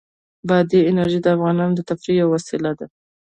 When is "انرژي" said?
0.89-1.19